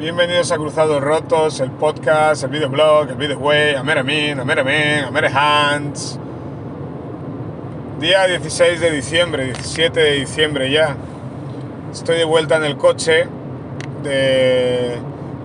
Bienvenidos 0.00 0.50
a 0.50 0.56
Cruzados 0.56 1.02
Rotos, 1.02 1.60
el 1.60 1.72
podcast, 1.72 2.44
el 2.44 2.48
videoblog, 2.48 3.10
el 3.10 3.16
videoway, 3.16 3.74
Ameramin, 3.74 4.40
Ameramin, 4.40 5.04
Amerehans. 5.04 6.18
Día 8.00 8.26
16 8.26 8.80
de 8.80 8.92
diciembre, 8.92 9.44
17 9.44 10.00
de 10.00 10.12
diciembre 10.12 10.70
ya. 10.70 10.96
Estoy 11.92 12.16
de 12.16 12.24
vuelta 12.24 12.56
en 12.56 12.64
el 12.64 12.78
coche 12.78 13.26
de 14.02 14.96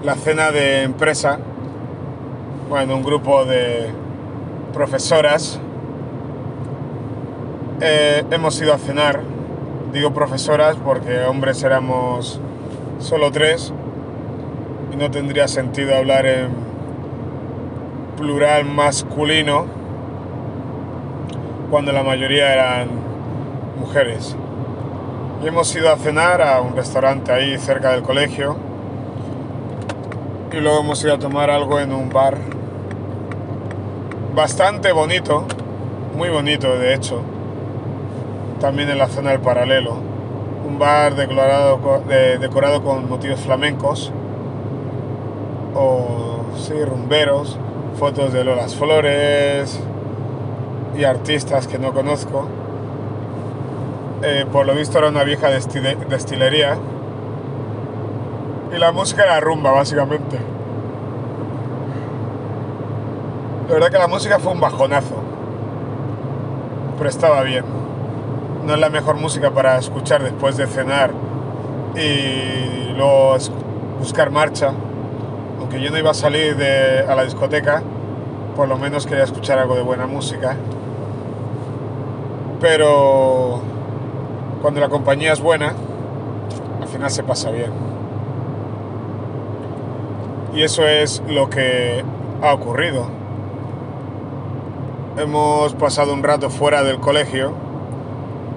la 0.05 0.15
cena 0.15 0.53
de 0.53 0.83
empresa. 0.83 1.37
Bueno, 2.69 2.95
un 2.95 3.03
grupo 3.03 3.43
de 3.43 3.89
profesoras. 4.71 5.59
Eh, 7.81 8.23
hemos 8.31 8.61
ido 8.61 8.73
a 8.73 8.77
cenar. 8.77 9.19
Digo 9.91 10.13
profesoras 10.13 10.77
porque 10.77 11.23
hombres 11.25 11.61
éramos 11.61 12.39
solo 12.99 13.33
tres 13.33 13.73
no 14.93 15.11
tendría 15.11 15.47
sentido 15.47 15.95
hablar 15.95 16.25
en 16.25 16.49
plural 18.17 18.65
masculino 18.65 19.65
cuando 21.69 21.91
la 21.91 22.03
mayoría 22.03 22.53
eran 22.53 22.87
mujeres. 23.79 24.35
Y 25.43 25.47
hemos 25.47 25.75
ido 25.75 25.91
a 25.91 25.97
cenar 25.97 26.41
a 26.41 26.61
un 26.61 26.75
restaurante 26.75 27.31
ahí 27.31 27.57
cerca 27.57 27.91
del 27.91 28.03
colegio 28.03 28.55
y 30.53 30.57
luego 30.57 30.79
hemos 30.79 31.03
ido 31.03 31.15
a 31.15 31.19
tomar 31.19 31.49
algo 31.49 31.79
en 31.79 31.91
un 31.91 32.09
bar 32.09 32.37
bastante 34.33 34.93
bonito, 34.93 35.45
muy 36.15 36.29
bonito 36.29 36.77
de 36.77 36.93
hecho, 36.93 37.21
también 38.61 38.89
en 38.89 38.97
la 38.97 39.07
zona 39.07 39.31
del 39.31 39.41
paralelo. 39.41 39.97
Un 40.65 40.79
bar 40.79 41.15
decorado 41.15 42.83
con 42.83 43.09
motivos 43.09 43.41
flamencos 43.41 44.13
o 45.75 46.45
sí, 46.57 46.73
rumberos, 46.83 47.57
fotos 47.99 48.31
de 48.33 48.43
Lolas 48.43 48.75
Flores 48.75 49.79
y 50.97 51.03
artistas 51.03 51.67
que 51.67 51.77
no 51.77 51.93
conozco. 51.93 52.47
Eh, 54.23 54.45
por 54.51 54.65
lo 54.65 54.73
visto 54.73 54.97
era 54.97 55.09
una 55.09 55.23
vieja 55.23 55.49
destilería 55.49 56.77
y 58.73 58.79
la 58.79 58.91
música 58.91 59.23
era 59.23 59.39
rumba 59.41 59.71
básicamente. 59.71 60.39
La 63.67 63.73
verdad 63.73 63.89
que 63.89 63.97
la 63.97 64.07
música 64.07 64.39
fue 64.39 64.53
un 64.53 64.61
bajonazo, 64.61 65.15
pero 66.97 67.09
estaba 67.09 67.41
bien. 67.43 67.65
No 68.65 68.73
es 68.73 68.79
la 68.79 68.89
mejor 68.89 69.17
música 69.17 69.51
para 69.51 69.77
escuchar 69.77 70.23
después 70.23 70.55
de 70.55 70.65
cenar 70.67 71.11
y 71.95 72.93
luego 72.95 73.35
buscar 73.99 74.31
marcha 74.31 74.71
aunque 75.65 75.81
yo 75.81 75.89
no 75.89 75.97
iba 75.97 76.11
a 76.11 76.13
salir 76.13 76.55
a 77.07 77.15
la 77.15 77.23
discoteca, 77.23 77.81
por 78.55 78.67
lo 78.67 78.77
menos 78.77 79.07
quería 79.07 79.23
escuchar 79.23 79.57
algo 79.57 79.73
de 79.73 79.81
buena 79.81 80.05
música. 80.05 80.55
Pero 82.61 83.61
cuando 84.61 84.79
la 84.79 84.89
compañía 84.89 85.33
es 85.33 85.41
buena, 85.41 85.73
al 86.79 86.87
final 86.87 87.09
se 87.09 87.23
pasa 87.23 87.49
bien. 87.49 87.71
Y 90.53 90.61
eso 90.61 90.87
es 90.87 91.23
lo 91.27 91.49
que 91.49 92.05
ha 92.43 92.53
ocurrido. 92.53 93.07
Hemos 95.17 95.73
pasado 95.73 96.13
un 96.13 96.21
rato 96.21 96.51
fuera 96.51 96.83
del 96.83 96.99
colegio, 96.99 97.53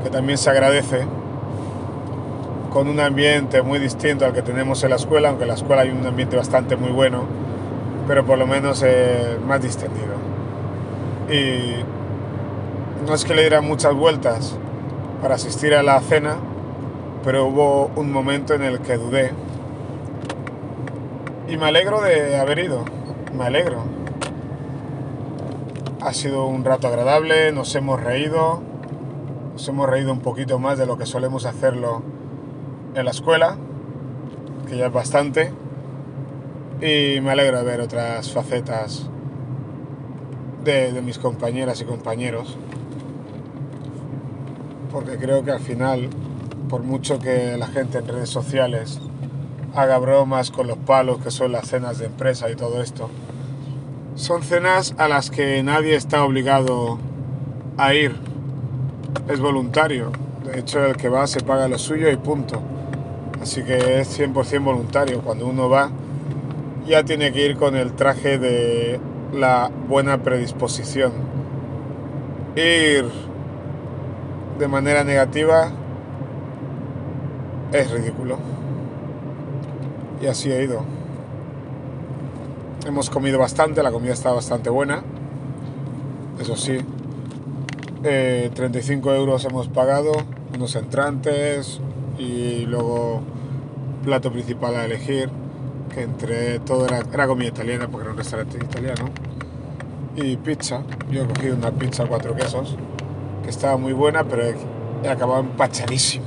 que 0.04 0.10
también 0.10 0.36
se 0.36 0.50
agradece 0.50 1.06
con 2.70 2.88
un 2.88 3.00
ambiente 3.00 3.62
muy 3.62 3.78
distinto 3.78 4.24
al 4.24 4.32
que 4.32 4.42
tenemos 4.42 4.82
en 4.84 4.90
la 4.90 4.96
escuela, 4.96 5.28
aunque 5.28 5.44
en 5.44 5.48
la 5.48 5.54
escuela 5.54 5.82
hay 5.82 5.90
un 5.90 6.06
ambiente 6.06 6.36
bastante 6.36 6.76
muy 6.76 6.90
bueno, 6.90 7.24
pero 8.06 8.24
por 8.24 8.38
lo 8.38 8.46
menos 8.46 8.82
eh, 8.86 9.38
más 9.46 9.62
distendido. 9.62 10.14
Y 11.30 11.84
no 13.06 13.14
es 13.14 13.24
que 13.24 13.34
le 13.34 13.42
diera 13.42 13.60
muchas 13.60 13.94
vueltas 13.94 14.56
para 15.22 15.36
asistir 15.36 15.74
a 15.74 15.82
la 15.82 16.00
cena, 16.00 16.36
pero 17.24 17.46
hubo 17.46 17.90
un 17.96 18.12
momento 18.12 18.54
en 18.54 18.62
el 18.62 18.80
que 18.80 18.96
dudé. 18.96 19.32
Y 21.48 21.56
me 21.56 21.66
alegro 21.66 22.02
de 22.02 22.36
haber 22.36 22.58
ido, 22.58 22.84
me 23.36 23.44
alegro. 23.44 23.84
Ha 26.00 26.12
sido 26.12 26.46
un 26.46 26.64
rato 26.64 26.86
agradable, 26.86 27.50
nos 27.52 27.74
hemos 27.74 28.02
reído, 28.02 28.60
nos 29.52 29.66
hemos 29.68 29.88
reído 29.88 30.12
un 30.12 30.20
poquito 30.20 30.58
más 30.58 30.78
de 30.78 30.86
lo 30.86 30.98
que 30.98 31.06
solemos 31.06 31.46
hacerlo 31.46 32.17
en 32.94 33.04
la 33.04 33.10
escuela, 33.10 33.56
que 34.68 34.76
ya 34.76 34.86
es 34.86 34.92
bastante, 34.92 35.52
y 36.80 37.20
me 37.20 37.32
alegra 37.32 37.62
ver 37.62 37.80
otras 37.80 38.30
facetas 38.30 39.08
de, 40.64 41.00
mis 41.02 41.18
compañeras 41.18 41.80
y 41.80 41.84
compañeros, 41.84 42.56
porque 44.92 45.16
creo 45.16 45.44
que 45.44 45.50
al 45.50 45.60
final, 45.60 46.08
por 46.68 46.82
mucho 46.82 47.18
que 47.18 47.56
la 47.56 47.66
gente 47.66 47.98
en 47.98 48.08
redes 48.08 48.28
sociales 48.28 49.00
haga 49.74 49.98
bromas 49.98 50.50
con 50.50 50.66
los 50.66 50.78
palos 50.78 51.18
que 51.18 51.30
son 51.30 51.52
las 51.52 51.68
cenas 51.68 51.98
de 51.98 52.06
empresa 52.06 52.50
y 52.50 52.56
todo 52.56 52.82
esto, 52.82 53.08
son 54.14 54.42
cenas 54.42 54.94
a 54.98 55.08
las 55.08 55.30
que 55.30 55.62
nadie 55.62 55.94
está 55.94 56.24
obligado 56.24 56.98
a 57.76 57.94
ir. 57.94 58.16
Es 59.28 59.40
voluntario. 59.40 60.12
De 60.44 60.58
hecho, 60.58 60.84
el 60.84 60.96
que 60.96 61.08
va 61.08 61.26
se 61.26 61.40
paga 61.40 61.68
lo 61.68 61.78
suyo 61.78 62.10
y 62.10 62.16
punto. 62.16 62.60
Así 63.42 63.62
que 63.62 64.00
es 64.00 64.18
100% 64.18 64.64
voluntario. 64.64 65.22
Cuando 65.22 65.46
uno 65.46 65.68
va, 65.68 65.90
ya 66.86 67.04
tiene 67.04 67.32
que 67.32 67.46
ir 67.46 67.56
con 67.56 67.76
el 67.76 67.92
traje 67.92 68.38
de 68.38 69.00
la 69.32 69.70
buena 69.88 70.22
predisposición. 70.22 71.12
Ir 72.56 73.04
de 74.58 74.68
manera 74.68 75.04
negativa 75.04 75.70
es 77.72 77.90
ridículo. 77.90 78.38
Y 80.20 80.26
así 80.26 80.50
he 80.50 80.64
ido. 80.64 80.84
Hemos 82.86 83.10
comido 83.10 83.38
bastante, 83.38 83.82
la 83.82 83.92
comida 83.92 84.14
está 84.14 84.32
bastante 84.32 84.70
buena. 84.70 85.02
Eso 86.40 86.56
sí, 86.56 86.78
35 88.02 89.12
eh, 89.12 89.16
euros 89.16 89.44
hemos 89.44 89.68
pagado, 89.68 90.12
unos 90.54 90.74
entrantes, 90.76 91.80
y 92.18 92.66
luego 92.66 93.22
plato 94.04 94.32
principal 94.32 94.74
a 94.76 94.84
elegir, 94.84 95.30
que 95.94 96.02
entre 96.02 96.58
todo 96.60 96.86
era, 96.86 97.26
comida 97.26 97.48
italiana 97.48 97.88
porque 97.88 98.04
era 98.04 98.12
un 98.12 98.18
restaurante 98.18 98.58
italiano, 98.58 99.06
y 100.16 100.36
pizza. 100.36 100.82
Yo 101.10 101.22
he 101.22 101.26
cogido 101.26 101.56
una 101.56 101.70
pizza 101.70 102.06
cuatro 102.06 102.34
quesos, 102.34 102.76
que 103.44 103.50
estaba 103.50 103.76
muy 103.76 103.92
buena, 103.92 104.24
pero 104.24 104.42
he, 104.42 105.08
acabado 105.08 105.40
empachadísimo. 105.40 106.26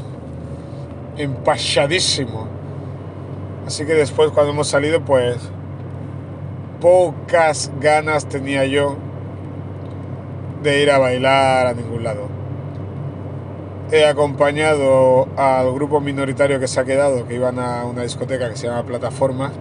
Empachadísimo. 1.17 2.47
Así 3.67 3.85
que 3.85 3.93
después 3.93 4.31
cuando 4.31 4.53
hemos 4.53 4.67
salido, 4.67 5.01
pues 5.01 5.37
pocas 6.79 7.71
ganas 7.79 8.27
tenía 8.27 8.65
yo 8.65 8.97
de 10.63 10.81
ir 10.81 10.89
a 10.89 10.97
bailar 10.97 11.67
a 11.67 11.73
ningún 11.73 12.03
lado 12.03 12.40
he 13.91 14.05
acompañado 14.05 15.27
al 15.35 15.73
grupo 15.73 15.99
minoritario 15.99 16.59
que 16.61 16.67
se 16.67 16.79
ha 16.79 16.85
quedado, 16.85 17.27
que 17.27 17.35
iban 17.35 17.59
a 17.59 17.85
una 17.85 18.03
discoteca 18.03 18.49
que 18.49 18.55
se 18.55 18.67
llama 18.67 18.83
Plataforma, 18.83 19.51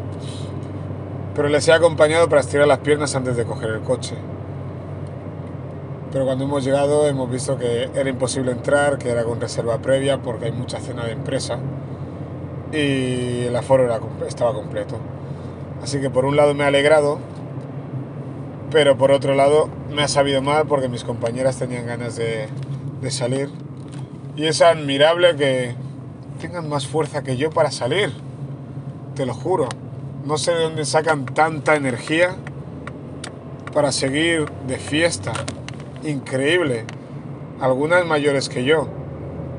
pero 1.34 1.48
les 1.48 1.66
he 1.66 1.72
acompañado 1.72 2.28
para 2.28 2.40
estirar 2.40 2.68
las 2.68 2.78
piernas 2.78 3.14
antes 3.16 3.36
de 3.36 3.44
coger 3.44 3.70
el 3.70 3.80
coche. 3.80 4.14
Pero 6.12 6.24
cuando 6.24 6.44
hemos 6.44 6.64
llegado 6.64 7.08
hemos 7.08 7.28
visto 7.30 7.58
que 7.58 7.90
era 7.94 8.08
imposible 8.08 8.52
entrar, 8.52 8.98
que 8.98 9.10
era 9.10 9.24
con 9.24 9.40
reserva 9.40 9.78
previa 9.78 10.18
porque 10.18 10.46
hay 10.46 10.52
mucha 10.52 10.78
cena 10.78 11.04
de 11.04 11.12
empresa 11.12 11.58
y 12.72 13.46
el 13.46 13.56
aforo 13.56 13.88
estaba 14.26 14.52
completo. 14.52 14.96
Así 15.82 16.00
que 16.00 16.08
por 16.08 16.24
un 16.24 16.36
lado 16.36 16.54
me 16.54 16.62
ha 16.62 16.68
alegrado, 16.68 17.18
pero 18.70 18.96
por 18.96 19.10
otro 19.10 19.34
lado 19.34 19.68
me 19.90 20.02
ha 20.02 20.08
sabido 20.08 20.40
mal 20.40 20.66
porque 20.66 20.88
mis 20.88 21.02
compañeras 21.02 21.58
tenían 21.58 21.86
ganas 21.86 22.14
de, 22.14 22.46
de 23.00 23.10
salir 23.10 23.50
y 24.40 24.46
es 24.46 24.62
admirable 24.62 25.36
que 25.36 25.74
tengan 26.40 26.66
más 26.66 26.86
fuerza 26.86 27.22
que 27.22 27.36
yo 27.36 27.50
para 27.50 27.70
salir. 27.70 28.10
Te 29.14 29.26
lo 29.26 29.34
juro. 29.34 29.68
No 30.24 30.38
sé 30.38 30.52
de 30.52 30.62
dónde 30.62 30.86
sacan 30.86 31.26
tanta 31.26 31.76
energía 31.76 32.36
para 33.74 33.92
seguir 33.92 34.50
de 34.66 34.78
fiesta. 34.78 35.32
Increíble. 36.04 36.86
Algunas 37.60 38.06
mayores 38.06 38.48
que 38.48 38.64
yo. 38.64 38.88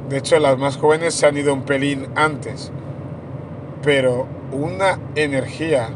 De 0.10 0.18
hecho, 0.18 0.40
las 0.40 0.58
más 0.58 0.78
jóvenes 0.78 1.14
se 1.14 1.28
han 1.28 1.38
ido 1.38 1.54
un 1.54 1.62
pelín 1.62 2.08
antes. 2.16 2.72
Pero 3.84 4.26
una 4.52 4.98
energía 5.14 5.90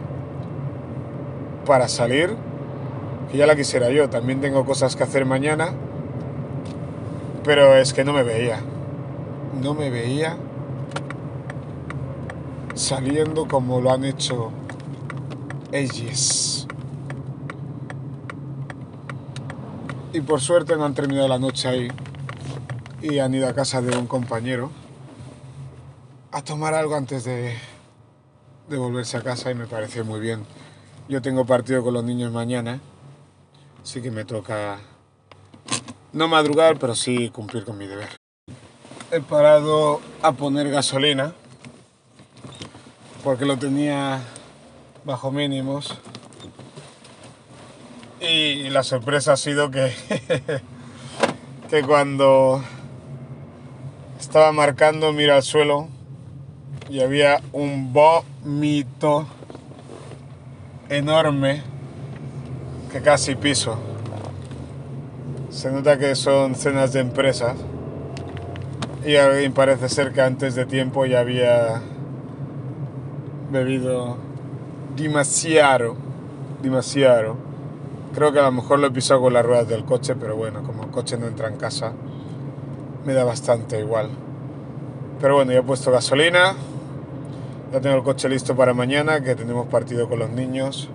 para 1.65 1.87
salir, 1.87 2.35
que 3.31 3.37
ya 3.39 3.47
la 3.47 3.55
quisiera 3.55 3.89
yo. 3.89 4.11
También 4.11 4.41
tengo 4.41 4.63
cosas 4.63 4.95
que 4.95 5.01
hacer 5.01 5.25
mañana. 5.25 5.73
Pero 7.43 7.73
es 7.77 7.91
que 7.91 8.03
no 8.03 8.13
me 8.13 8.21
veía 8.21 8.59
no 9.61 9.73
me 9.73 9.89
veía 9.89 10.37
saliendo 12.75 13.47
como 13.47 13.81
lo 13.81 13.91
han 13.91 14.05
hecho 14.05 14.51
ellos. 15.71 16.67
Y 20.13 20.21
por 20.21 20.39
suerte 20.39 20.75
no 20.75 20.85
han 20.85 20.93
terminado 20.93 21.27
la 21.27 21.39
noche 21.39 21.67
ahí 21.67 21.87
y 23.01 23.19
han 23.19 23.33
ido 23.33 23.47
a 23.47 23.53
casa 23.53 23.81
de 23.81 23.97
un 23.97 24.07
compañero 24.07 24.71
a 26.31 26.41
tomar 26.43 26.73
algo 26.73 26.95
antes 26.95 27.23
de, 27.23 27.55
volverse 28.69 29.17
a 29.17 29.21
casa 29.21 29.51
y 29.51 29.55
me 29.55 29.67
pareció 29.67 30.03
muy 30.05 30.19
bien. 30.19 30.45
Yo 31.07 31.21
tengo 31.21 31.45
partido 31.45 31.83
con 31.83 31.93
los 31.93 32.03
niños 32.03 32.31
mañana, 32.31 32.81
así 33.81 34.01
que 34.01 34.11
me 34.11 34.25
toca 34.25 34.79
no 36.13 36.27
madrugar, 36.27 36.79
pero 36.79 36.95
sí 36.95 37.29
cumplir 37.29 37.63
con 37.63 37.77
mi 37.77 37.85
deber. 37.85 38.24
He 39.11 39.21
parado 39.21 40.01
a 40.23 40.31
poner 40.31 40.71
gasolina 40.71 41.35
porque 43.23 43.45
lo 43.45 43.55
tenía 43.57 44.19
bajo 45.03 45.31
mínimos 45.31 45.95
y 48.19 48.69
la 48.69 48.81
sorpresa 48.83 49.33
ha 49.33 49.37
sido 49.37 49.69
que, 49.69 49.93
que 51.69 51.83
cuando 51.83 52.63
estaba 54.19 54.51
marcando 54.51 55.13
mira 55.13 55.35
al 55.35 55.43
suelo 55.43 55.87
y 56.89 57.01
había 57.01 57.41
un 57.53 57.93
vómito 57.93 59.27
enorme 60.89 61.61
que 62.91 63.01
casi 63.01 63.35
piso. 63.35 63.77
Se 65.51 65.71
nota 65.71 65.99
que 65.99 66.15
son 66.15 66.55
cenas 66.55 66.91
de 66.91 67.01
empresas 67.01 67.55
y 69.07 69.49
parece 69.49 69.87
ser 69.87 70.11
que 70.13 70.21
antes 70.21 70.55
de 70.55 70.65
tiempo 70.65 71.05
ya 71.05 71.19
había 71.19 71.79
bebido 73.51 74.17
demasiado, 74.95 75.95
demasiado. 76.63 77.35
Creo 78.15 78.33
que 78.33 78.39
a 78.39 78.43
lo 78.43 78.51
mejor 78.51 78.79
lo 78.79 78.87
he 78.87 78.91
pisado 78.91 79.21
con 79.21 79.33
las 79.33 79.45
ruedas 79.45 79.67
del 79.67 79.85
coche, 79.85 80.15
pero 80.15 80.35
bueno, 80.35 80.63
como 80.63 80.85
el 80.85 80.89
coche 80.89 81.17
no 81.17 81.27
entra 81.27 81.49
en 81.49 81.57
casa, 81.57 81.93
me 83.05 83.13
da 83.13 83.23
bastante 83.23 83.79
igual. 83.79 84.09
Pero 85.21 85.35
bueno, 85.35 85.51
ya 85.51 85.59
he 85.59 85.63
puesto 85.63 85.91
gasolina, 85.91 86.55
ya 87.71 87.81
tengo 87.81 87.97
el 87.97 88.03
coche 88.03 88.27
listo 88.27 88.55
para 88.55 88.73
mañana, 88.73 89.21
que 89.21 89.35
tenemos 89.35 89.67
partido 89.67 90.09
con 90.09 90.17
los 90.17 90.31
niños. 90.31 90.89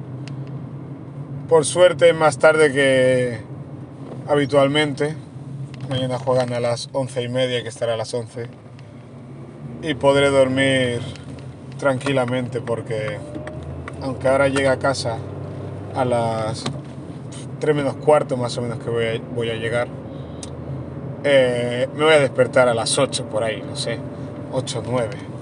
Por 1.48 1.64
suerte, 1.64 2.12
más 2.12 2.38
tarde 2.38 2.72
que 2.72 3.40
habitualmente. 4.26 5.29
Mañana 5.88 6.18
juegan 6.18 6.52
a 6.52 6.60
las 6.60 6.88
once 6.92 7.22
y 7.22 7.28
media, 7.28 7.62
que 7.62 7.68
estará 7.68 7.94
a 7.94 7.96
las 7.96 8.12
11. 8.12 8.46
Y 9.82 9.94
podré 9.94 10.30
dormir 10.30 11.00
tranquilamente 11.78 12.60
porque, 12.60 13.18
aunque 14.02 14.28
ahora 14.28 14.48
llegue 14.48 14.68
a 14.68 14.78
casa 14.78 15.18
a 15.94 16.04
las 16.04 16.64
3 17.58 17.76
menos 17.76 17.96
cuarto 17.96 18.36
más 18.36 18.56
o 18.58 18.62
menos 18.62 18.78
que 18.78 18.90
voy 18.90 19.50
a, 19.50 19.54
llegar, 19.54 19.88
eh, 21.24 21.88
me 21.94 22.04
voy 22.04 22.14
a 22.14 22.20
despertar 22.20 22.68
a 22.68 22.74
las 22.74 22.98
8 22.98 23.26
por 23.26 23.42
ahí, 23.42 23.62
no 23.62 23.76
sé, 23.76 23.98
8 24.52 24.78
o 24.80 24.82
9 24.90 25.40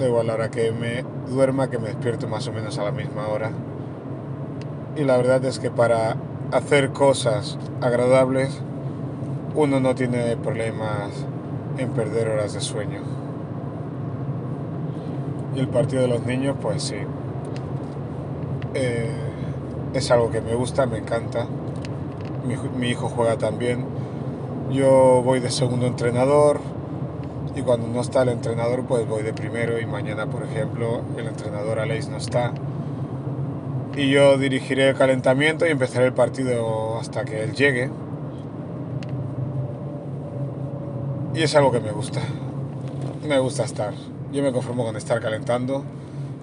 da 0.00 0.06
igual 0.06 0.26
la 0.26 0.34
hora 0.34 0.50
que 0.50 0.72
me 0.72 1.04
duerma, 1.28 1.68
que 1.70 1.78
me 1.78 1.88
despierto 1.88 2.26
más 2.26 2.48
o 2.48 2.52
menos 2.52 2.78
a 2.78 2.84
la 2.84 2.90
misma 2.90 3.28
hora. 3.28 3.52
Y 4.96 5.04
la 5.04 5.16
verdad 5.16 5.44
es 5.44 5.58
que 5.58 5.70
para 5.70 6.16
hacer 6.52 6.90
cosas 6.90 7.58
agradables, 7.80 8.60
uno 9.54 9.80
no 9.80 9.94
tiene 9.94 10.36
problemas 10.36 11.26
en 11.78 11.90
perder 11.90 12.28
horas 12.28 12.52
de 12.52 12.60
sueño. 12.60 13.00
Y 15.54 15.60
el 15.60 15.68
partido 15.68 16.02
de 16.02 16.08
los 16.08 16.24
niños, 16.24 16.56
pues 16.60 16.82
sí. 16.82 16.96
Eh, 18.74 19.10
es 19.94 20.10
algo 20.10 20.30
que 20.30 20.40
me 20.40 20.54
gusta, 20.54 20.86
me 20.86 20.98
encanta. 20.98 21.46
Mi, 22.46 22.56
mi 22.78 22.88
hijo 22.88 23.08
juega 23.08 23.36
también. 23.36 23.84
Yo 24.70 25.22
voy 25.24 25.40
de 25.40 25.50
segundo 25.50 25.86
entrenador, 25.86 26.60
y 27.54 27.62
cuando 27.62 27.88
no 27.88 28.00
está 28.00 28.22
el 28.22 28.28
entrenador 28.28 28.84
pues 28.84 29.08
voy 29.08 29.22
de 29.22 29.32
primero 29.32 29.80
y 29.80 29.86
mañana 29.86 30.26
por 30.26 30.44
ejemplo 30.44 31.02
el 31.16 31.26
entrenador 31.26 31.80
Aleix 31.80 32.08
no 32.08 32.16
está 32.16 32.52
y 34.00 34.08
yo 34.08 34.38
dirigiré 34.38 34.88
el 34.88 34.96
calentamiento 34.96 35.66
y 35.66 35.70
empezaré 35.70 36.06
el 36.06 36.14
partido 36.14 36.98
hasta 36.98 37.26
que 37.26 37.42
él 37.42 37.52
llegue. 37.52 37.90
Y 41.34 41.42
es 41.42 41.54
algo 41.54 41.70
que 41.70 41.80
me 41.80 41.90
gusta. 41.90 42.22
Me 43.28 43.38
gusta 43.38 43.64
estar. 43.64 43.92
Yo 44.32 44.42
me 44.42 44.52
conformo 44.52 44.86
con 44.86 44.96
estar 44.96 45.20
calentando 45.20 45.84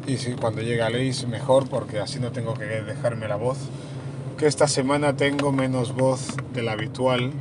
y 0.05 0.17
si 0.17 0.33
cuando 0.33 0.61
llegue 0.61 0.83
Aleix 0.83 1.27
mejor 1.27 1.67
porque 1.67 1.99
así 1.99 2.19
no 2.19 2.31
tengo 2.31 2.53
que 2.53 2.65
dejarme 2.65 3.27
la 3.27 3.37
voz. 3.37 3.57
Que 4.37 4.45
esta 4.45 4.67
semana 4.67 5.17
tengo 5.17 5.51
menos 5.51 5.95
voz 5.95 6.35
de 6.53 6.61
la 6.61 6.73
habitual. 6.73 7.31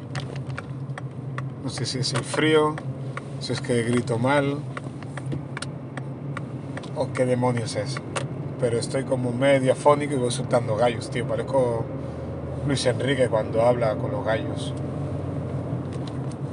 No 1.63 1.69
sé 1.69 1.85
si 1.85 1.99
es 1.99 2.15
el 2.15 2.25
frío 2.25 2.75
si 3.41 3.53
es 3.53 3.61
que 3.61 3.83
grito 3.83 4.19
mal 4.19 4.61
o 6.95 7.13
qué 7.13 7.27
demonios 7.27 7.77
es. 7.77 7.99
Pero 8.61 8.79
estoy 8.79 9.05
como 9.05 9.33
medio 9.33 9.73
afónico 9.73 10.15
y 10.15 10.19
voy 10.19 10.31
soltando 10.31 10.77
gallos, 10.77 11.11
tío. 11.11 11.27
Parezco 11.27 11.85
Luis 12.67 12.85
Enrique 12.87 13.29
cuando 13.29 13.63
habla 13.63 13.97
con 13.97 14.11
los 14.11 14.25
gallos. 14.25 14.73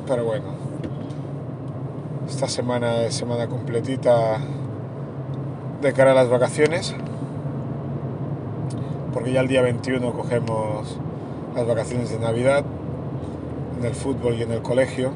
Pero 0.07 0.25
bueno, 0.25 0.45
esta 2.27 2.47
semana 2.47 3.03
es 3.03 3.15
semana 3.15 3.47
completita 3.47 4.37
de 5.81 5.93
cara 5.93 6.11
a 6.11 6.15
las 6.15 6.29
vacaciones. 6.29 6.95
Porque 9.13 9.31
ya 9.31 9.41
el 9.41 9.47
día 9.47 9.61
21 9.61 10.13
cogemos 10.13 10.97
las 11.55 11.67
vacaciones 11.67 12.09
de 12.09 12.19
Navidad 12.19 12.65
en 13.79 13.85
el 13.85 13.93
fútbol 13.93 14.35
y 14.35 14.43
en 14.43 14.51
el 14.51 14.61
colegio 14.61 15.11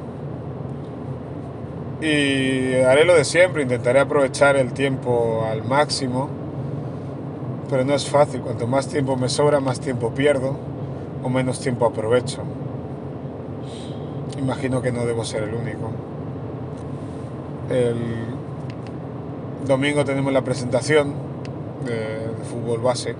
y 2.02 2.76
haré 2.76 3.06
lo 3.06 3.16
de 3.16 3.26
siempre, 3.26 3.64
intentaré 3.64 4.00
aprovechar 4.00 4.56
el 4.56 4.74
tiempo 4.74 5.46
al 5.50 5.64
máximo, 5.64 6.30
pero 7.70 7.84
no 7.84 7.94
es 7.94 8.08
fácil, 8.08 8.42
cuanto 8.42 8.68
más 8.68 8.88
tiempo 8.88 9.16
me 9.16 9.30
sobra, 9.30 9.60
más 9.60 9.80
tiempo 9.80 10.12
pierdo 10.12 10.56
o 11.24 11.30
menos 11.30 11.60
tiempo 11.60 11.86
aprovecho. 11.86 12.44
Imagino 14.40 14.82
que 14.82 14.92
no 14.92 15.06
debo 15.06 15.26
ser 15.26 15.44
el 15.44 15.54
único. 15.54 15.92
El 17.70 17.98
domingo 19.68 20.06
tenemos 20.06 20.32
la 20.32 20.42
presentación 20.42 21.14
de, 21.86 22.28
fútbol 22.46 22.80
base. 22.80 23.16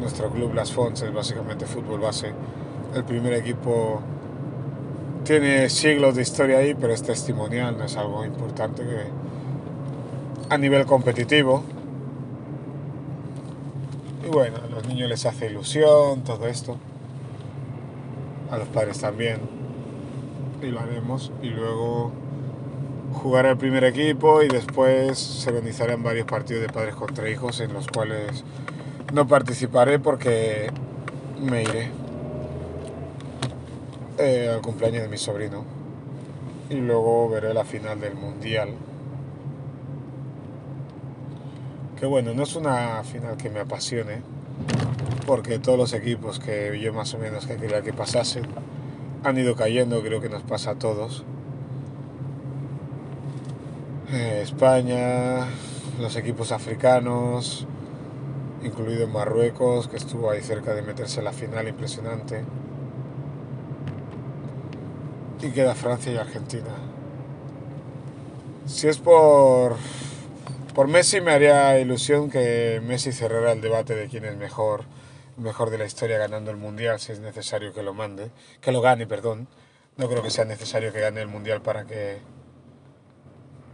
Nuestro 0.00 0.30
club 0.30 0.54
Las 0.54 0.72
Fonts 0.72 1.02
es 1.02 1.12
básicamente 1.12 1.66
fútbol 1.66 2.00
base. 2.00 2.32
El 2.94 3.04
primer 3.04 3.32
equipo 3.32 4.00
tiene 5.24 5.68
siglos 5.68 6.14
de 6.14 6.22
historia 6.22 6.58
ahí, 6.58 6.74
pero 6.74 6.92
es 6.92 7.02
testimonial, 7.02 7.80
es 7.82 7.96
algo 7.96 8.24
importante 8.24 8.82
que 8.82 9.06
a 10.50 10.58
nivel 10.58 10.84
competitivo. 10.86 11.64
Bueno, 14.34 14.56
a 14.64 14.66
los 14.66 14.84
niños 14.88 15.08
les 15.08 15.26
hace 15.26 15.46
ilusión 15.46 16.24
todo 16.24 16.48
esto, 16.48 16.76
a 18.50 18.58
los 18.58 18.66
padres 18.66 18.98
también, 18.98 19.38
y 20.60 20.66
lo 20.72 20.80
haremos. 20.80 21.30
Y 21.40 21.50
luego 21.50 22.10
jugaré 23.12 23.50
el 23.50 23.56
primer 23.56 23.84
equipo 23.84 24.42
y 24.42 24.48
después 24.48 25.20
se 25.20 25.50
organizarán 25.50 26.02
varios 26.02 26.26
partidos 26.26 26.62
de 26.62 26.68
padres 26.68 26.96
contra 26.96 27.30
hijos 27.30 27.60
en 27.60 27.74
los 27.74 27.86
cuales 27.86 28.42
no 29.12 29.28
participaré 29.28 30.00
porque 30.00 30.66
me 31.40 31.62
iré 31.62 31.90
eh, 34.18 34.50
al 34.52 34.62
cumpleaños 34.62 35.02
de 35.02 35.08
mi 35.08 35.16
sobrino 35.16 35.64
y 36.70 36.74
luego 36.74 37.28
veré 37.28 37.54
la 37.54 37.64
final 37.64 38.00
del 38.00 38.16
mundial. 38.16 38.70
Que 41.98 42.06
bueno, 42.06 42.34
no 42.34 42.42
es 42.42 42.56
una 42.56 43.02
final 43.04 43.36
que 43.36 43.50
me 43.50 43.60
apasione, 43.60 44.22
porque 45.26 45.58
todos 45.58 45.78
los 45.78 45.92
equipos 45.92 46.40
que 46.40 46.78
yo 46.80 46.92
más 46.92 47.14
o 47.14 47.18
menos 47.18 47.46
que 47.46 47.56
quería 47.56 47.82
que 47.82 47.92
pasasen 47.92 48.44
han 49.22 49.38
ido 49.38 49.54
cayendo, 49.56 50.02
creo 50.02 50.20
que 50.20 50.28
nos 50.28 50.42
pasa 50.42 50.72
a 50.72 50.74
todos. 50.74 51.24
Eh, 54.12 54.40
España, 54.42 55.46
los 56.00 56.16
equipos 56.16 56.52
africanos, 56.52 57.66
incluido 58.62 59.08
Marruecos, 59.08 59.88
que 59.88 59.96
estuvo 59.96 60.30
ahí 60.30 60.42
cerca 60.42 60.74
de 60.74 60.82
meterse 60.82 61.20
en 61.20 61.24
la 61.24 61.32
final, 61.32 61.68
impresionante 61.68 62.44
y 65.44 65.50
queda 65.50 65.74
Francia 65.74 66.12
y 66.12 66.16
Argentina. 66.16 66.70
Si 68.66 68.88
es 68.88 68.98
por, 68.98 69.76
por 70.74 70.88
Messi, 70.88 71.20
me 71.20 71.30
haría 71.30 71.78
ilusión 71.78 72.30
que 72.30 72.82
Messi 72.84 73.12
cerrara 73.12 73.52
el 73.52 73.60
debate 73.60 73.94
de 73.94 74.08
quién 74.08 74.24
es 74.24 74.36
mejor, 74.36 74.82
mejor 75.36 75.70
de 75.70 75.78
la 75.78 75.84
historia 75.84 76.18
ganando 76.18 76.50
el 76.50 76.56
Mundial, 76.56 76.98
si 76.98 77.12
es 77.12 77.20
necesario 77.20 77.72
que 77.72 77.84
lo 77.84 77.94
mande, 77.94 78.30
que 78.60 78.72
lo 78.72 78.80
gane, 78.80 79.06
perdón. 79.06 79.46
No 79.96 80.08
creo 80.08 80.22
que 80.22 80.30
sea 80.30 80.44
necesario 80.44 80.92
que 80.92 81.00
gane 81.00 81.20
el 81.20 81.28
Mundial 81.28 81.62
para 81.62 81.84
que 81.84 82.18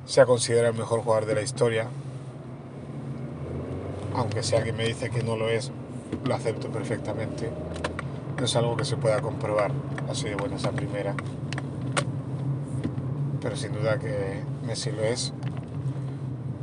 sea 0.05 0.27
considerado 0.27 0.73
el 0.73 0.79
mejor 0.79 1.01
jugador 1.01 1.25
de 1.25 1.35
la 1.35 1.41
historia. 1.41 1.89
Aunque 4.15 4.43
sea 4.43 4.63
que 4.63 4.75
me 4.75 4.85
dice 4.85 5.09
que 5.09 5.23
no 5.23 5.37
lo 5.37 5.49
es, 5.49 5.73
lo 6.25 6.35
acepto 6.35 6.69
perfectamente. 6.69 7.49
No 8.39 8.45
es 8.45 8.57
algo 8.57 8.77
que 8.77 8.85
se 8.85 8.99
pueda 8.99 9.23
comprobar 9.23 9.73
así 10.11 10.29
de 10.29 10.35
buena 10.35 10.57
esa 10.57 10.73
primera. 10.73 11.15
Pero 13.41 13.57
sin 13.57 13.73
duda 13.73 13.99
que 13.99 14.43
Messi 14.67 14.91
lo 14.91 15.03
es. 15.03 15.33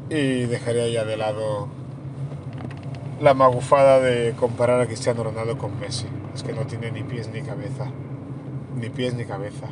Y 0.09 0.45
dejaría 0.45 0.87
ya 0.87 1.05
de 1.05 1.17
lado 1.17 1.67
la 3.19 3.33
magufada 3.33 3.99
de 3.99 4.33
comparar 4.39 4.79
a 4.79 4.85
Cristiano 4.85 5.23
Ronaldo 5.23 5.57
con 5.57 5.79
Messi. 5.79 6.07
Es 6.33 6.43
que 6.43 6.53
no 6.53 6.65
tiene 6.65 6.91
ni 6.91 7.03
pies 7.03 7.29
ni 7.29 7.41
cabeza. 7.41 7.87
Ni 8.75 8.89
pies 8.89 9.15
ni 9.15 9.25
cabeza. 9.25 9.67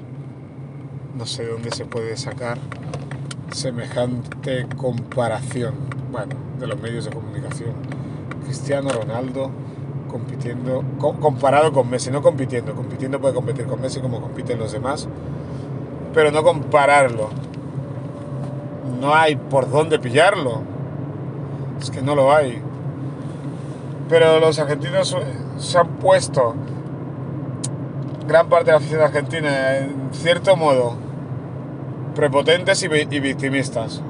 No 1.18 1.26
sé 1.26 1.46
dónde 1.46 1.72
se 1.72 1.86
puede 1.86 2.18
sacar 2.18 2.58
semejante 3.52 4.68
comparación. 4.76 5.76
Bueno, 6.12 6.36
de 6.60 6.68
los 6.68 6.82
medios 6.82 7.06
de 7.06 7.12
comunicación. 7.12 7.74
Cristiano 8.44 8.90
Ronaldo 8.90 9.52
compitiendo, 10.10 10.84
comparado 11.20 11.74
con 11.74 11.90
Messi, 11.90 12.10
no 12.10 12.22
compitiendo, 12.22 12.74
compitiendo 12.74 13.20
puede 13.20 13.34
competir 13.34 13.66
con 13.66 13.82
Messi 13.82 14.00
como 14.00 14.22
compiten 14.22 14.58
los 14.58 14.72
demás, 14.72 15.10
pero 16.14 16.32
no 16.32 16.42
compararlo. 16.44 17.30
No 19.00 19.14
hay 19.14 19.36
por 19.36 19.70
dónde 19.70 20.00
pillarlo. 20.00 20.62
Es 21.80 21.90
que 21.92 22.02
no 22.02 22.16
lo 22.16 22.34
hay. 22.34 22.62
Pero 24.10 24.40
los 24.40 24.60
argentinos 24.60 25.16
se 25.58 25.78
han 25.78 25.88
puesto, 25.98 26.54
gran 28.28 28.50
parte 28.50 28.66
de 28.66 28.72
la 28.72 28.78
afición 28.78 29.02
argentina, 29.02 29.78
en 29.78 30.10
cierto 30.12 30.56
modo, 30.56 30.96
prepotentes 32.14 32.84
y, 32.84 32.86
y 32.86 33.20
victimistas. 33.20 34.02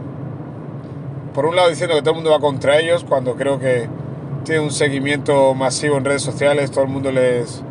Por 1.33 1.45
un 1.45 1.55
lado 1.55 1.69
diciendo 1.69 1.95
que 1.95 2.01
todo 2.01 2.11
el 2.11 2.15
mundo 2.15 2.31
va 2.31 2.39
contra 2.39 2.77
ellos, 2.77 3.05
cuando 3.07 3.35
creo 3.35 3.59
que 3.59 3.87
tiene 4.43 4.61
un 4.61 4.71
seguimiento 4.71 5.53
masivo 5.53 5.97
en 5.97 6.05
redes 6.05 6.21
sociales, 6.21 6.71
todo 6.71 6.83
el 6.83 6.89
mundo 6.89 7.11
les, 7.11 7.63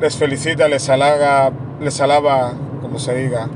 les 0.00 0.16
felicita, 0.16 0.68
les 0.68 0.88
halaga, 0.88 1.50
les 1.80 2.00
alaba, 2.00 2.52
como 2.80 2.98
se 2.98 3.14
diga, 3.14 3.48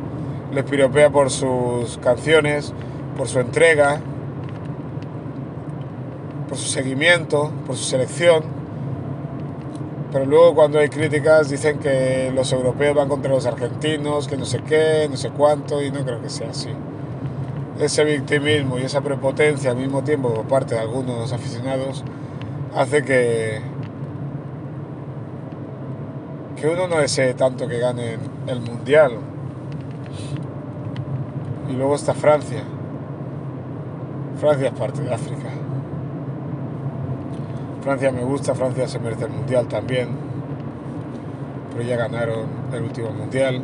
les 0.56 0.64
piropea 0.64 1.10
por 1.10 1.30
sus 1.30 1.98
canciones, 1.98 2.72
por 3.16 3.28
su 3.28 3.38
entrega, 3.38 4.00
por 6.48 6.58
su 6.58 6.68
seguimiento, 6.68 7.52
por 7.66 7.76
su 7.76 7.84
selección. 7.84 8.42
Pero 10.10 10.26
luego 10.26 10.54
cuando 10.54 10.78
hay 10.78 10.88
críticas 10.88 11.48
dicen 11.50 11.78
que 11.78 12.32
los 12.34 12.52
europeos 12.52 12.96
van 12.96 13.08
contra 13.08 13.30
los 13.30 13.46
argentinos, 13.46 14.26
que 14.26 14.36
no 14.36 14.44
sé 14.44 14.60
qué, 14.66 15.06
no 15.10 15.16
sé 15.16 15.30
cuánto, 15.30 15.82
y 15.82 15.90
no 15.90 16.04
creo 16.04 16.20
que 16.20 16.30
sea 16.30 16.50
así 16.50 16.70
ese 17.80 18.04
victimismo 18.04 18.78
y 18.78 18.82
esa 18.82 19.00
prepotencia 19.00 19.70
al 19.70 19.76
mismo 19.76 20.02
tiempo 20.02 20.32
por 20.32 20.46
parte 20.46 20.74
de 20.74 20.80
algunos 20.80 21.32
aficionados 21.32 22.04
hace 22.74 23.02
que, 23.04 23.60
que 26.56 26.68
uno 26.68 26.88
no 26.88 26.98
desee 26.98 27.34
tanto 27.34 27.68
que 27.68 27.78
gane 27.78 28.18
el 28.46 28.60
mundial. 28.60 29.12
Y 31.68 31.72
luego 31.72 31.94
está 31.94 32.14
Francia. 32.14 32.62
Francia 34.40 34.68
es 34.68 34.74
parte 34.74 35.02
de 35.02 35.12
África. 35.12 35.48
Francia 37.82 38.10
me 38.12 38.22
gusta, 38.24 38.54
Francia 38.54 38.88
se 38.88 38.98
merece 38.98 39.24
el 39.24 39.30
mundial 39.30 39.66
también. 39.66 40.08
Pero 41.70 41.82
ya 41.82 41.96
ganaron 41.96 42.46
el 42.72 42.82
último 42.82 43.10
mundial. 43.10 43.62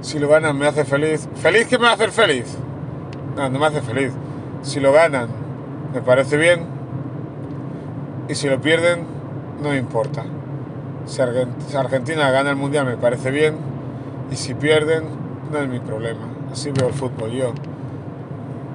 Si 0.00 0.18
lo 0.18 0.28
ganan 0.28 0.56
me 0.56 0.66
hace 0.66 0.84
feliz. 0.84 1.28
¿Feliz 1.36 1.66
que 1.66 1.78
me 1.78 1.84
va 1.84 1.90
a 1.90 1.94
hacer 1.94 2.10
feliz? 2.10 2.56
No, 3.36 3.48
no 3.48 3.58
me 3.58 3.66
hace 3.66 3.80
feliz. 3.80 4.12
Si 4.62 4.80
lo 4.80 4.92
ganan 4.92 5.28
me 5.92 6.00
parece 6.02 6.36
bien. 6.36 6.64
Y 8.28 8.34
si 8.34 8.48
lo 8.48 8.60
pierden 8.60 9.04
no 9.62 9.70
me 9.70 9.76
importa. 9.76 10.24
Si 11.06 11.20
Argentina 11.76 12.30
gana 12.30 12.50
el 12.50 12.56
mundial 12.56 12.86
me 12.86 12.96
parece 12.96 13.30
bien. 13.30 13.75
Y 14.30 14.36
si 14.36 14.54
pierden 14.54 15.04
no 15.50 15.58
es 15.58 15.68
mi 15.68 15.80
problema. 15.80 16.28
Así 16.52 16.70
veo 16.70 16.88
el 16.88 16.94
fútbol 16.94 17.30
yo. 17.32 17.52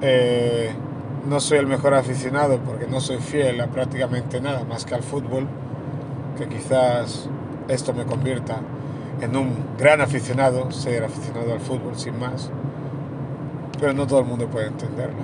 Eh, 0.00 0.72
no 1.28 1.40
soy 1.40 1.58
el 1.58 1.66
mejor 1.66 1.94
aficionado 1.94 2.58
porque 2.58 2.86
no 2.86 3.00
soy 3.00 3.18
fiel 3.18 3.60
a 3.60 3.66
prácticamente 3.68 4.40
nada 4.40 4.64
más 4.64 4.84
que 4.84 4.94
al 4.94 5.02
fútbol. 5.02 5.46
Que 6.36 6.48
quizás 6.48 7.28
esto 7.68 7.92
me 7.92 8.04
convierta 8.04 8.60
en 9.20 9.36
un 9.36 9.54
gran 9.78 10.00
aficionado, 10.00 10.70
ser 10.72 11.04
aficionado 11.04 11.52
al 11.52 11.60
fútbol 11.60 11.96
sin 11.96 12.18
más, 12.18 12.50
pero 13.78 13.92
no 13.92 14.06
todo 14.06 14.20
el 14.20 14.26
mundo 14.26 14.48
puede 14.48 14.66
entenderlo. 14.66 15.22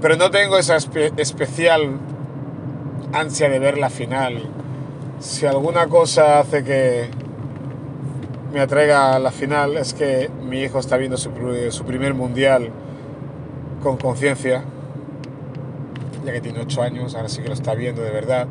Pero 0.00 0.16
no 0.16 0.30
tengo 0.30 0.56
esa 0.56 0.76
especial 0.76 1.98
ansia 3.12 3.48
de 3.48 3.58
ver 3.58 3.78
la 3.78 3.90
final. 3.90 4.44
Si 5.18 5.44
alguna 5.44 5.88
cosa 5.88 6.38
hace 6.38 6.62
que 6.62 7.10
me 8.52 8.60
atraiga 8.60 9.14
a 9.14 9.18
la 9.18 9.30
final 9.30 9.76
es 9.76 9.94
que 9.94 10.30
mi 10.42 10.60
hijo 10.60 10.78
está 10.78 10.96
viendo 10.96 11.16
su, 11.16 11.30
su 11.70 11.84
primer 11.84 12.14
mundial 12.14 12.70
con 13.82 13.96
conciencia, 13.96 14.64
ya 16.24 16.32
que 16.32 16.40
tiene 16.40 16.60
8 16.60 16.82
años, 16.82 17.14
ahora 17.14 17.28
sí 17.28 17.42
que 17.42 17.48
lo 17.48 17.54
está 17.54 17.74
viendo 17.74 18.02
de 18.02 18.10
verdad 18.10 18.48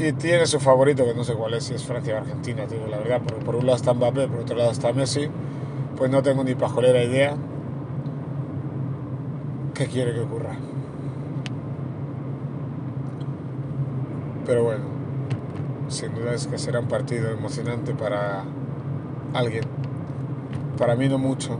y 0.00 0.12
tiene 0.12 0.46
su 0.46 0.60
favorito, 0.60 1.04
que 1.04 1.14
no 1.14 1.24
sé 1.24 1.34
cuál 1.34 1.54
es, 1.54 1.64
si 1.64 1.74
es 1.74 1.84
Francia 1.84 2.14
o 2.14 2.18
Argentina, 2.18 2.64
digo 2.66 2.86
la 2.86 2.96
verdad, 2.98 3.20
porque 3.22 3.44
por 3.44 3.56
un 3.56 3.66
lado 3.66 3.76
está 3.76 3.92
Mbappé, 3.92 4.28
por 4.28 4.40
otro 4.40 4.56
lado 4.56 4.70
está 4.70 4.92
Messi, 4.92 5.28
pues 5.96 6.10
no 6.10 6.22
tengo 6.22 6.42
ni 6.42 6.54
pajolera 6.54 7.02
idea 7.02 7.36
qué 9.74 9.86
quiere 9.86 10.14
que 10.14 10.20
ocurra. 10.20 10.56
Pero 14.46 14.64
bueno, 14.64 14.84
sin 15.88 16.14
duda 16.14 16.34
es 16.34 16.46
que 16.46 16.56
será 16.56 16.80
un 16.80 16.88
partido 16.88 17.30
emocionante 17.30 17.92
para 17.92 18.44
alguien. 19.34 19.64
Para 20.78 20.96
mí 20.96 21.08
no 21.08 21.18
mucho, 21.18 21.58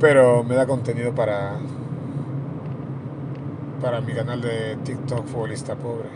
pero 0.00 0.42
me 0.44 0.54
da 0.54 0.66
contenido 0.66 1.14
para 1.14 1.58
para 3.80 4.00
mi 4.00 4.14
canal 4.14 4.40
de 4.40 4.76
TikTok 4.82 5.26
Futbolista 5.26 5.76
Pobre. 5.76 6.08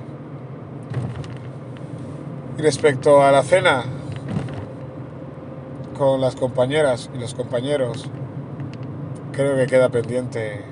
Y 2.56 2.62
respecto 2.62 3.22
a 3.22 3.30
la 3.30 3.42
cena 3.42 3.84
con 5.96 6.20
las 6.20 6.34
compañeras 6.34 7.10
y 7.14 7.18
los 7.18 7.34
compañeros, 7.34 8.08
creo 9.32 9.56
que 9.56 9.66
queda 9.66 9.90
pendiente 9.90 10.64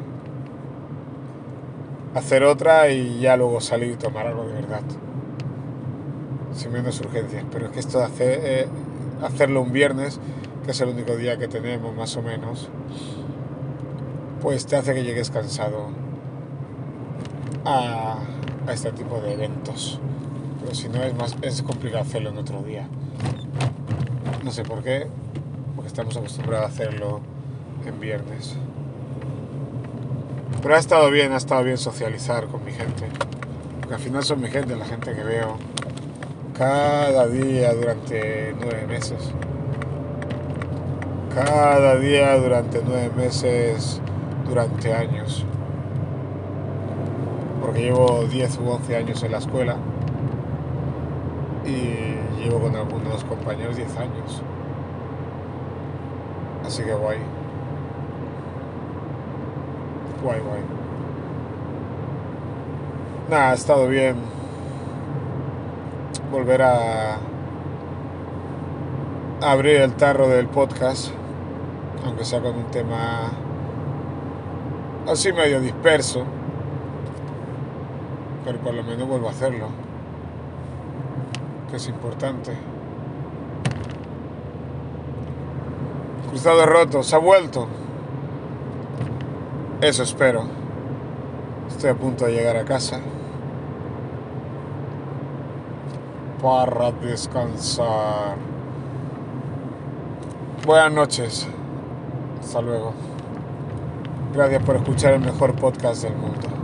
hacer 2.14 2.44
otra 2.44 2.88
y 2.88 3.20
ya 3.20 3.36
luego 3.36 3.60
salir 3.60 3.92
y 3.92 3.96
tomar 3.96 4.26
algo 4.26 4.46
de 4.46 4.54
verdad. 4.54 4.82
Sin 6.54 6.72
menos 6.72 6.98
urgencias. 7.00 7.44
Pero 7.52 7.66
es 7.66 7.72
que 7.72 7.80
esto 7.80 7.98
de 7.98 8.04
hacer, 8.04 8.40
eh, 8.42 8.68
hacerlo 9.22 9.62
un 9.62 9.72
viernes, 9.72 10.20
que 10.64 10.72
es 10.72 10.80
el 10.80 10.88
único 10.88 11.16
día 11.16 11.38
que 11.38 11.48
tenemos 11.48 11.94
más 11.94 12.16
o 12.16 12.22
menos, 12.22 12.68
pues 14.40 14.66
te 14.66 14.76
hace 14.76 14.94
que 14.94 15.02
llegues 15.02 15.30
cansado 15.30 15.88
a, 17.64 18.18
a 18.66 18.72
este 18.72 18.92
tipo 18.92 19.20
de 19.20 19.32
eventos 19.32 20.00
si 20.74 20.88
no 20.88 21.02
es 21.02 21.14
más 21.14 21.36
es 21.42 21.62
complicado 21.62 22.02
hacerlo 22.02 22.30
en 22.30 22.38
otro 22.38 22.62
día. 22.62 22.88
No 24.44 24.50
sé 24.50 24.62
por 24.62 24.82
qué, 24.82 25.06
porque 25.74 25.88
estamos 25.88 26.16
acostumbrados 26.16 26.66
a 26.66 26.72
hacerlo 26.72 27.20
en 27.84 28.00
viernes. 28.00 28.54
Pero 30.62 30.74
ha 30.74 30.78
estado 30.78 31.10
bien, 31.10 31.32
ha 31.32 31.36
estado 31.36 31.62
bien 31.64 31.78
socializar 31.78 32.46
con 32.46 32.64
mi 32.64 32.72
gente. 32.72 33.08
Porque 33.80 33.94
al 33.94 34.00
final 34.00 34.24
son 34.24 34.40
mi 34.40 34.48
gente, 34.48 34.76
la 34.76 34.84
gente 34.84 35.14
que 35.14 35.22
veo 35.22 35.56
cada 36.56 37.26
día 37.26 37.74
durante 37.74 38.54
nueve 38.58 38.86
meses. 38.86 39.30
Cada 41.34 41.96
día 41.96 42.38
durante 42.38 42.80
nueve 42.82 43.10
meses, 43.14 44.00
durante 44.48 44.94
años. 44.94 45.44
Porque 47.60 47.82
llevo 47.82 48.24
10 48.24 48.58
u 48.58 48.70
11 48.70 48.96
años 48.96 49.22
en 49.22 49.32
la 49.32 49.38
escuela 49.38 49.76
y 51.66 52.40
llevo 52.40 52.60
con 52.60 52.76
algunos 52.76 53.22
compañeros 53.24 53.76
10 53.76 53.96
años. 53.98 54.42
Así 56.64 56.82
que 56.82 56.94
guay. 56.94 57.18
Guay, 60.22 60.40
guay. 60.40 60.60
Nada, 63.28 63.50
ha 63.50 63.54
estado 63.54 63.88
bien 63.88 64.35
volver 66.36 66.60
a 66.60 67.16
abrir 69.40 69.80
el 69.80 69.94
tarro 69.94 70.28
del 70.28 70.48
podcast, 70.48 71.08
aunque 72.04 72.26
sea 72.26 72.42
con 72.42 72.54
un 72.56 72.70
tema 72.70 73.30
así 75.08 75.32
medio 75.32 75.62
disperso, 75.62 76.24
pero 78.44 78.58
por 78.58 78.74
lo 78.74 78.82
menos 78.82 79.08
vuelvo 79.08 79.28
a 79.28 79.30
hacerlo 79.30 79.68
que 81.70 81.76
es 81.76 81.88
importante. 81.88 82.52
Cruzado 86.28 86.66
roto, 86.66 87.02
se 87.02 87.16
ha 87.16 87.18
vuelto. 87.18 87.66
Eso 89.80 90.02
espero. 90.02 90.44
Estoy 91.70 91.88
a 91.88 91.94
punto 91.94 92.26
de 92.26 92.32
llegar 92.32 92.58
a 92.58 92.66
casa. 92.66 93.00
Para 96.42 96.92
descansar. 96.92 98.36
Buenas 100.66 100.92
noches. 100.92 101.48
Hasta 102.40 102.60
luego. 102.60 102.92
Gracias 104.34 104.62
por 104.62 104.76
escuchar 104.76 105.14
el 105.14 105.20
mejor 105.20 105.54
podcast 105.54 106.02
del 106.02 106.14
mundo. 106.14 106.55